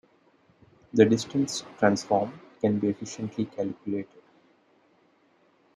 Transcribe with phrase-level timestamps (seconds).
[0.93, 4.23] The distance transform can be efficiently calculated.